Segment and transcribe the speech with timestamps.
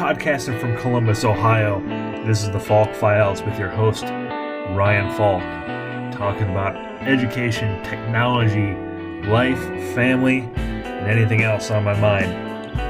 [0.00, 1.78] Podcasting from Columbus, Ohio,
[2.24, 5.42] this is the Falk Files with your host, Ryan Falk,
[6.10, 6.74] talking about
[7.06, 8.72] education, technology,
[9.28, 9.62] life,
[9.94, 12.32] family, and anything else on my mind.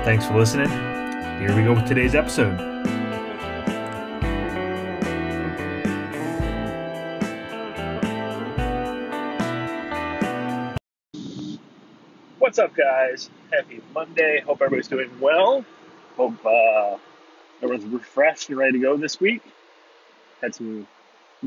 [0.04, 0.68] Thanks for listening.
[0.68, 2.56] Here we go with today's episode.
[12.38, 13.30] What's up, guys?
[13.52, 14.44] Happy Monday.
[14.46, 15.64] Hope everybody's doing well.
[16.20, 16.98] Hope uh,
[17.62, 19.40] everyone's refreshed and ready to go this week.
[20.42, 20.86] Had some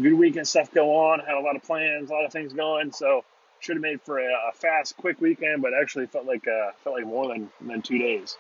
[0.02, 1.20] good weekend stuff go on.
[1.20, 2.92] Had a lot of plans, a lot of things going.
[2.92, 3.24] So
[3.60, 6.96] should have made for a, a fast, quick weekend, but actually felt like uh, felt
[6.96, 8.36] like more than than two days.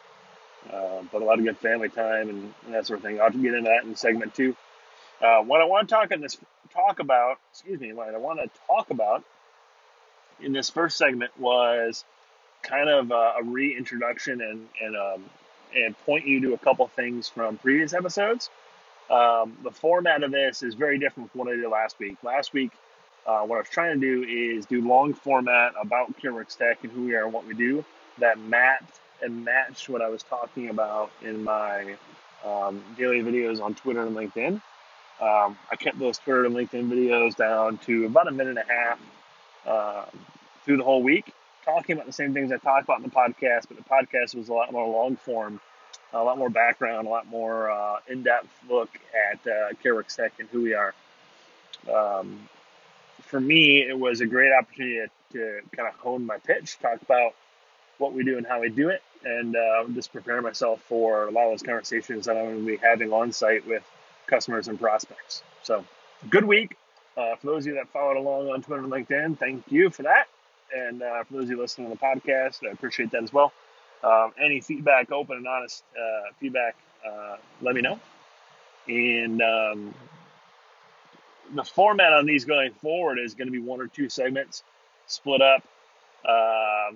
[0.73, 3.21] Uh, but a lot of good family time and, and, that sort of thing.
[3.21, 4.55] I'll get into that in segment two.
[5.21, 6.35] Uh, what I want to talk in this
[6.73, 9.23] talk about, excuse me, what I want to talk about
[10.41, 12.03] in this first segment was
[12.63, 15.25] kind of a, a reintroduction and and um,
[15.75, 18.49] and point you to a couple things from previous episodes.
[19.09, 22.17] Um, the format of this is very different from what I did last week.
[22.23, 22.71] Last week,
[23.25, 26.91] uh, what I was trying to do is do long format about CareWorks Tech and
[26.91, 27.83] who we are and what we do
[28.19, 31.95] that mapped and matched what I was talking about in my
[32.45, 34.61] um, daily videos on Twitter and LinkedIn.
[35.21, 38.73] Um, I kept those Twitter and LinkedIn videos down to about a minute and a
[38.73, 38.99] half
[39.65, 40.05] uh,
[40.65, 41.33] through the whole week,
[41.63, 44.49] talking about the same things I talked about in the podcast, but the podcast was
[44.49, 45.59] a lot more long form,
[46.13, 48.89] a lot more background, a lot more uh, in depth look
[49.31, 50.93] at uh, Tech and who we are.
[51.91, 52.47] Um,
[53.21, 57.01] for me, it was a great opportunity to, to kind of hone my pitch, talk
[57.01, 57.33] about
[57.97, 61.31] what we do and how we do it, and uh, just prepare myself for a
[61.31, 63.83] lot of those conversations that I'm going to be having on site with
[64.27, 65.43] customers and prospects.
[65.63, 65.85] So,
[66.29, 66.77] good week.
[67.15, 70.03] Uh, for those of you that followed along on Twitter and LinkedIn, thank you for
[70.03, 70.27] that.
[70.75, 73.53] And uh, for those of you listening to the podcast, I appreciate that as well.
[74.03, 76.75] Um, any feedback, open and honest uh, feedback,
[77.07, 77.99] uh, let me know.
[78.87, 79.93] And um,
[81.53, 84.63] the format on these going forward is going to be one or two segments
[85.07, 85.63] split up.
[86.27, 86.91] Uh,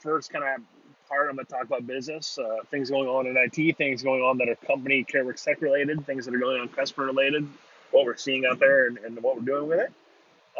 [0.00, 0.62] first, kind of
[1.08, 4.22] part, I'm going to talk about business, uh, things going on in IT, things going
[4.22, 7.46] on that are company CareWorks Tech related, things that are going on customer related,
[7.90, 9.92] what we're seeing out there, and, and what we're doing with it.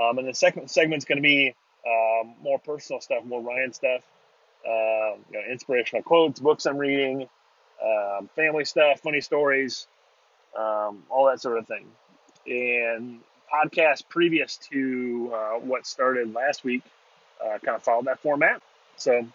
[0.01, 1.55] Um, and the second segment's going to be
[1.87, 4.03] um, more personal stuff, more Ryan stuff,
[4.67, 7.29] uh, you know, inspirational quotes, books I'm reading,
[7.85, 9.87] um, family stuff, funny stories,
[10.57, 11.87] um, all that sort of thing.
[12.47, 13.21] And
[13.53, 16.83] podcast previous to uh, what started last week
[17.45, 18.63] uh, kind of followed that format.
[18.97, 19.27] So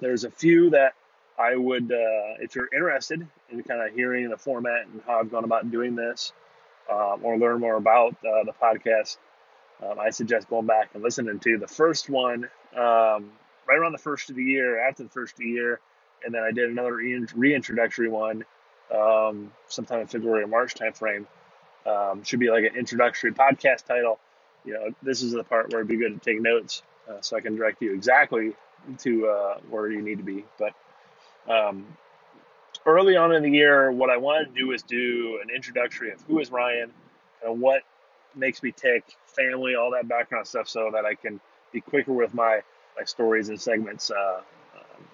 [0.00, 0.94] there's a few that
[1.38, 5.30] I would, uh, if you're interested in kind of hearing the format and how I've
[5.30, 6.32] gone about doing this,
[6.90, 9.18] um, or learn more about uh, the podcast,
[9.82, 12.44] um, I suggest going back and listening to the first one
[12.76, 13.30] um,
[13.68, 15.80] right around the first of the year, after the first of the year,
[16.24, 18.44] and then I did another reintroductory one
[18.94, 21.26] um, sometime in February or March timeframe.
[21.86, 24.18] Um, should be like an introductory podcast title.
[24.64, 27.36] You know, this is the part where it'd be good to take notes uh, so
[27.36, 28.52] I can direct you exactly
[28.98, 30.44] to uh, where you need to be.
[30.58, 30.74] But
[31.50, 31.86] um,
[32.84, 36.20] early on in the year, what I wanted to do is do an introductory of
[36.22, 36.90] who is Ryan
[37.44, 37.82] and what
[38.34, 41.40] makes me tick, family, all that background stuff, so that I can
[41.72, 42.60] be quicker with my
[42.96, 44.40] my stories and segments uh,
[44.74, 45.04] um,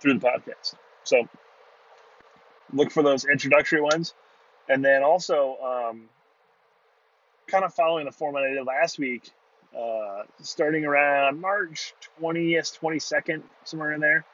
[0.00, 0.74] through the podcast.
[1.04, 1.28] So
[2.72, 4.14] look for those introductory ones,
[4.68, 6.08] and then also um,
[7.46, 9.30] kind of following the format I did last week.
[9.76, 14.24] Uh, starting around March 20th, 22nd, somewhere in there,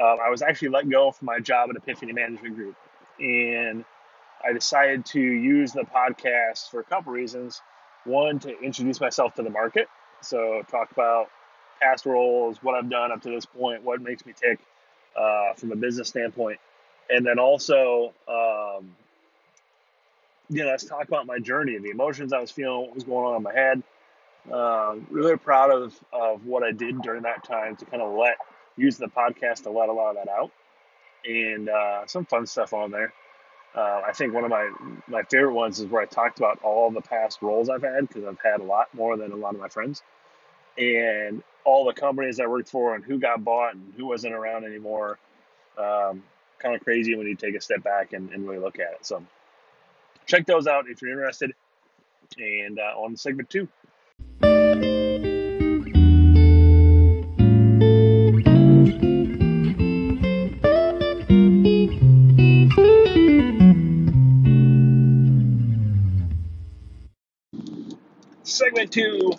[0.00, 2.74] uh, I was actually let go from my job at Epiphany Management Group.
[3.20, 3.84] And
[4.46, 7.60] I decided to use the podcast for a couple reasons.
[8.04, 9.88] One, to introduce myself to the market.
[10.22, 11.28] So, talk about
[11.80, 14.58] past roles, what I've done up to this point, what makes me tick
[15.16, 16.60] uh, from a business standpoint.
[17.08, 18.94] And then also, um,
[20.48, 23.26] you know, let's talk about my journey, the emotions I was feeling, what was going
[23.26, 23.82] on in my head.
[24.50, 28.36] Uh, really proud of, of what I did during that time to kind of let,
[28.76, 30.50] use the podcast to let a lot of that out.
[31.24, 33.12] And uh, some fun stuff on there.
[33.74, 34.70] Uh, I think one of my
[35.06, 38.24] my favorite ones is where I talked about all the past roles I've had because
[38.24, 40.02] I've had a lot more than a lot of my friends,
[40.76, 44.64] and all the companies I worked for and who got bought and who wasn't around
[44.64, 45.18] anymore.
[45.78, 46.22] Um,
[46.58, 49.06] kind of crazy when you take a step back and, and, really look at it.
[49.06, 49.24] So
[50.26, 51.54] check those out if you're interested.
[52.38, 53.68] And uh, on segment two.
[68.90, 69.32] Segment two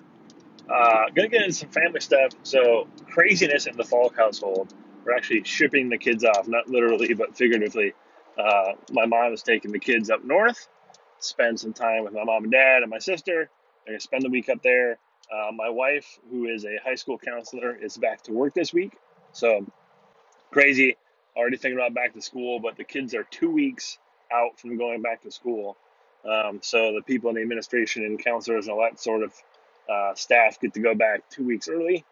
[0.73, 2.31] uh, gonna get into some family stuff.
[2.43, 4.73] So craziness in the Falk household.
[5.05, 7.93] We're actually shipping the kids off, not literally but figuratively,
[8.37, 10.67] Uh, my mom is taking the kids up north,
[11.19, 13.49] spend some time with my mom and dad and my sister.
[13.85, 14.97] They're gonna spend the week up there.
[15.31, 18.93] Uh, my wife, who is a high school counselor, is back to work this week.
[19.33, 19.65] So
[20.51, 20.97] crazy.
[21.35, 23.99] Already thinking about back to school, but the kids are two weeks
[24.33, 25.77] out from going back to school.
[26.29, 29.33] Um, so the people in the administration and counselors and all that sort of
[29.89, 32.05] uh, staff get to go back two weeks early.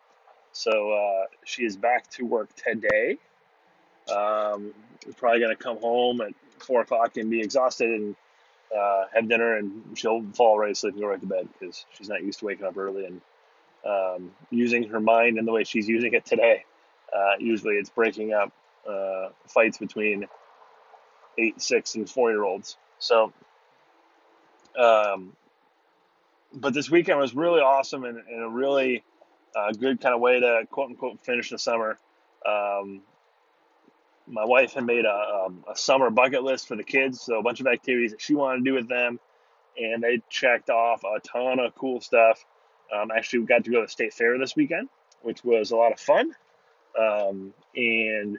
[0.52, 3.18] So uh, she is back to work today.
[4.10, 4.74] Um,
[5.18, 8.16] probably going to come home at four o'clock and be exhausted and
[8.76, 12.10] uh, have dinner, and she'll fall right asleep and go right to bed because she's
[12.10, 13.22] not used to waking up early and
[13.86, 16.66] um, using her mind in the way she's using it today.
[17.16, 18.52] Uh, usually, it's breaking up
[18.90, 20.28] uh, fights between
[21.38, 22.78] eight, six, and four year olds.
[23.00, 23.34] So,
[24.80, 25.34] um,
[26.54, 29.04] but this weekend was really awesome and, and a really
[29.56, 31.98] uh, good kind of way to quote unquote finish the summer.
[32.46, 33.02] Um,
[34.28, 37.44] my wife had made a, um, a summer bucket list for the kids, so a
[37.44, 39.20] bunch of activities that she wanted to do with them,
[39.78, 42.46] and they checked off a ton of cool stuff.
[42.96, 44.90] Um, actually, we got to go to the state fair this weekend,
[45.24, 46.32] which was a lot of fun,
[46.98, 48.38] um, and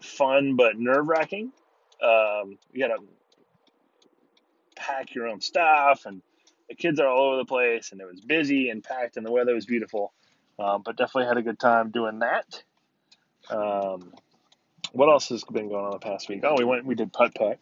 [0.00, 1.52] fun but nerve wracking.
[2.02, 3.02] Um, you got to
[4.86, 6.22] pack your own stuff, and
[6.68, 9.32] the kids are all over the place, and it was busy and packed, and the
[9.32, 10.12] weather was beautiful.
[10.58, 12.62] Um, but definitely had a good time doing that.
[13.50, 14.12] Um,
[14.92, 16.40] what else has been going on the past week?
[16.44, 17.58] Oh, we went, we did putt putt.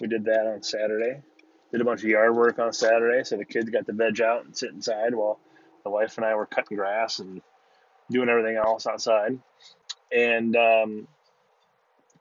[0.00, 1.22] We did that on Saturday.
[1.70, 4.44] Did a bunch of yard work on Saturday, so the kids got to veg out
[4.44, 5.38] and sit inside while
[5.84, 7.40] the wife and I were cutting grass and
[8.10, 9.38] doing everything else outside.
[10.10, 11.08] And um,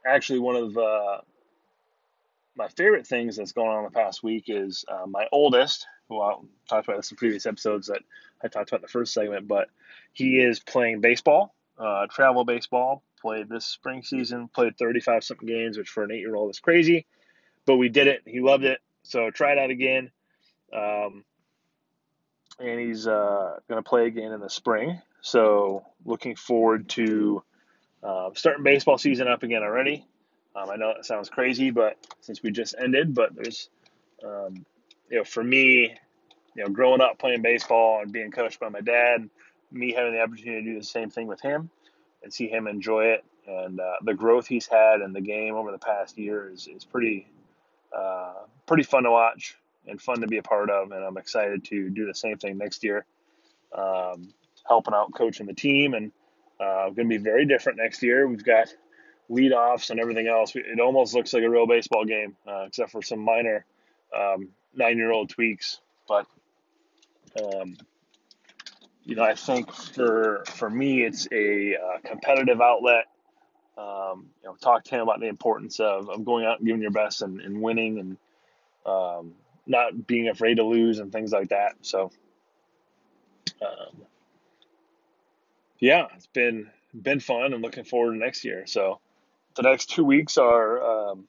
[0.06, 1.22] actually, one of uh,
[2.58, 6.20] my favorite things that's going on in the past week is uh, my oldest, who
[6.22, 6.36] I
[6.70, 8.02] talked about this in previous episodes that
[8.44, 9.70] I talked about in the first segment, but
[10.14, 15.78] he is playing baseball, uh, travel baseball, played this spring season, played 35 something games,
[15.78, 17.06] which for an eight year old is crazy.
[17.66, 18.24] But we did it.
[18.26, 18.80] He loved it.
[19.04, 20.12] So try it out again.
[20.74, 21.24] Um,
[22.60, 25.02] and he's uh, going to play again in the spring.
[25.22, 27.44] So looking forward to
[28.04, 30.06] uh, starting baseball season up again already.
[30.58, 33.70] Um, I know it sounds crazy, but since we just ended, but there's,
[34.24, 34.66] um,
[35.10, 35.96] you know, for me,
[36.56, 39.30] you know, growing up playing baseball and being coached by my dad,
[39.72, 41.70] me having the opportunity to do the same thing with him,
[42.24, 43.24] and see him enjoy it.
[43.46, 46.84] And uh, the growth he's had in the game over the past year is, is
[46.84, 47.28] pretty
[47.96, 48.34] uh,
[48.66, 49.56] pretty fun to watch
[49.88, 50.92] and fun to be a part of.
[50.92, 53.06] And I'm excited to do the same thing next year,
[53.78, 54.34] um,
[54.68, 55.94] helping out coaching the team.
[55.94, 56.12] And
[56.60, 58.28] uh, going to be very different next year.
[58.28, 58.74] We've got
[59.30, 60.54] lead offs and everything else.
[60.56, 63.66] It almost looks like a real baseball game, uh, except for some minor
[64.18, 65.80] um, nine year old tweaks.
[66.08, 66.26] But
[67.42, 67.78] um,
[69.04, 73.06] you know, I think for for me, it's a uh, competitive outlet.
[73.78, 76.82] Um, you know, talk to him about the importance of, of going out and giving
[76.82, 78.18] your best and, and winning and
[78.88, 79.34] um,
[79.68, 81.76] not being afraid to lose and things like that.
[81.82, 82.12] So,
[83.62, 84.02] um,
[85.80, 88.66] yeah, it's been been fun and looking forward to next year.
[88.66, 89.00] So,
[89.58, 91.28] the next two weeks are um,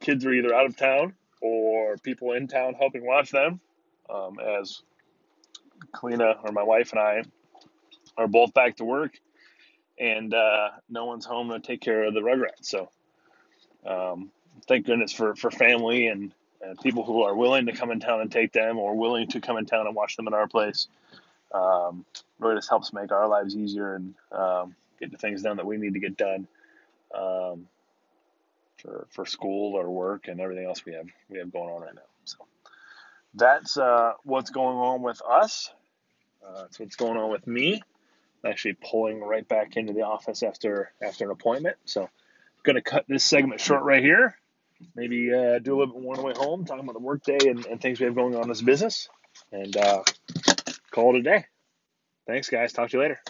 [0.00, 3.60] kids are either out of town or people in town helping watch them
[4.08, 4.82] um, as
[5.94, 7.22] Kalina or my wife and I
[8.16, 9.18] are both back to work,
[9.98, 12.64] and uh, no one's home to take care of the Rugrats.
[12.64, 12.88] So,
[13.86, 14.30] um,
[14.68, 16.32] thank goodness for for family and,
[16.82, 19.58] people who are willing to come in town and take them, or willing to come
[19.58, 20.88] in town and watch them at our place.
[21.52, 22.06] Um,
[22.38, 25.76] really, just helps make our lives easier and um, get the things done that we
[25.76, 26.48] need to get done
[27.12, 27.66] um,
[28.78, 31.94] for for school or work and everything else we have we have going on right
[31.94, 32.02] now.
[32.24, 32.38] So
[33.34, 35.70] that's uh, what's going on with us.
[36.46, 37.82] Uh, that's what's going on with me.
[38.44, 41.76] I'm actually pulling right back into the office after after an appointment.
[41.84, 42.08] So I'm
[42.62, 44.36] going to cut this segment short right here.
[44.94, 47.38] Maybe uh, do a little bit more on the way home, talking about the workday
[47.48, 49.08] and, and things we have going on in this business,
[49.52, 50.02] and uh,
[50.90, 51.46] call it a day.
[52.26, 52.72] Thanks, guys.
[52.72, 53.20] Talk to you later.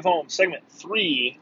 [0.00, 1.38] Drive home, segment three.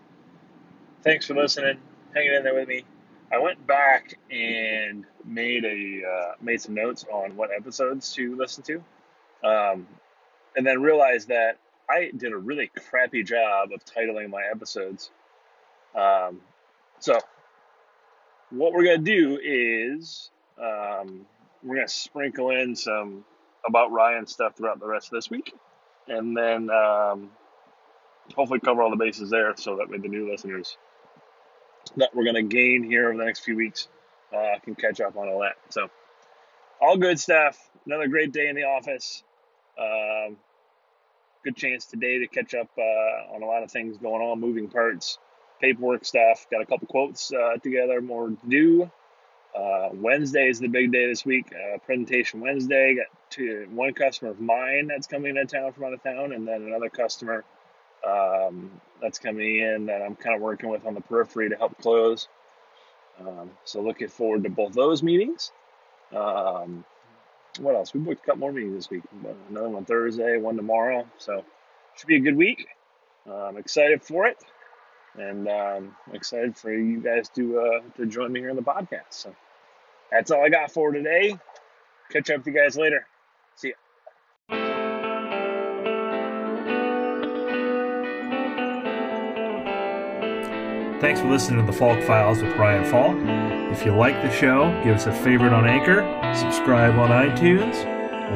[1.03, 1.79] Thanks for listening,
[2.15, 2.85] hanging in there with me.
[3.33, 8.65] I went back and made a uh, made some notes on what episodes to listen
[8.65, 8.77] to,
[9.49, 9.87] um,
[10.57, 15.11] and then realized that I did a really crappy job of titling my episodes.
[15.95, 16.41] Um,
[16.99, 17.19] so,
[18.51, 21.27] what we're gonna do is um,
[21.63, 23.25] we're gonna sprinkle in some
[23.67, 25.55] about Ryan stuff throughout the rest of this week,
[26.09, 27.31] and then um,
[28.35, 30.77] hopefully cover all the bases there so that way the new listeners
[31.97, 33.89] that we're going to gain here over the next few weeks.
[34.35, 35.57] Uh, can catch up on all that.
[35.71, 35.89] So,
[36.83, 37.59] all good stuff.
[37.87, 39.23] Another great day in the office.
[39.81, 40.37] Um,
[41.45, 44.69] good chance today to catch up uh, on a lot of things going on, moving
[44.69, 45.19] parts,
[45.63, 46.47] paperwork stuff.
[46.51, 48.91] Got a couple quotes uh, together, more to do.
[49.57, 51.51] Uh, Wednesday is the big day this week.
[51.53, 52.97] Uh, presentation Wednesday.
[52.97, 56.47] Got two, one customer of mine that's coming into town from out of town, and
[56.47, 57.45] then another customer
[58.07, 61.79] um, that's coming in that I'm kind of working with on the periphery to help
[61.79, 62.29] close.
[63.21, 65.51] Um, so looking forward to both those meetings.
[66.15, 66.85] Um,
[67.59, 67.93] what else?
[67.93, 69.03] We booked a couple more meetings this week.
[69.51, 71.07] Another one Thursday, one tomorrow.
[71.19, 71.45] So
[71.97, 72.67] should be a good week.
[73.31, 74.39] I'm excited for it,
[75.19, 79.11] and um, excited for you guys to uh, to join me here on the podcast.
[79.11, 79.35] So
[80.11, 81.37] that's all I got for today.
[82.11, 83.07] Catch up with you guys later.
[91.01, 93.17] Thanks for listening to the Falk Files with Ryan Falk.
[93.73, 96.03] If you like the show, give us a favorite on Anchor,
[96.35, 97.85] subscribe on iTunes.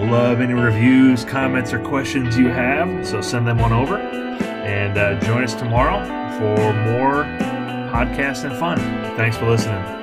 [0.08, 3.98] Love any reviews, comments, or questions you have, so send them on over.
[3.98, 6.04] And uh, join us tomorrow
[6.38, 7.24] for more
[7.92, 8.78] podcasts and fun.
[9.16, 10.01] Thanks for listening.